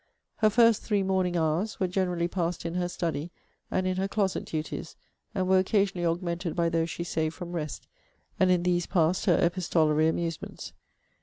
[0.37, 3.29] Her first THREE morning hours were generally passed in her study,
[3.69, 4.95] and in her closet duties:
[5.35, 7.85] and were occasionally augmented by those she saved from rest:
[8.39, 10.73] and in these passed her epistolary amusements.